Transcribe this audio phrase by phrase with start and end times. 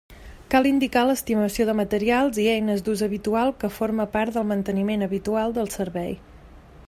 [0.53, 5.57] Cal indicar l'estimació de materials i eines d'ús habitual que forma part del manteniment habitual
[5.59, 6.17] del servei.